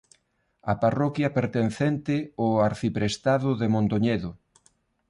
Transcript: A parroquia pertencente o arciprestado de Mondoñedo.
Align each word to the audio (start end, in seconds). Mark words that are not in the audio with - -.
A 0.71 0.73
parroquia 0.83 1.29
pertencente 1.37 2.15
o 2.45 2.47
arciprestado 2.69 3.49
de 3.61 3.67
Mondoñedo. 3.73 4.31